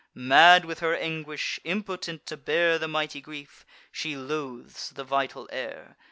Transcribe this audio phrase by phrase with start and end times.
[0.15, 5.95] Mad with her anguish, impotent to bear The mighty grief, she loathes the vital air.